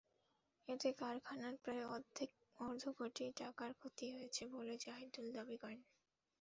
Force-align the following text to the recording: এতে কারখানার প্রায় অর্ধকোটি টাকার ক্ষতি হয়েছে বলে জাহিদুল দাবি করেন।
এতে 0.67 0.89
কারখানার 0.99 1.55
প্রায় 1.63 1.85
অর্ধকোটি 2.57 3.25
টাকার 3.39 3.71
ক্ষতি 3.79 4.05
হয়েছে 4.15 4.43
বলে 4.53 4.73
জাহিদুল 4.85 5.27
দাবি 5.37 5.55
করেন। 5.63 5.81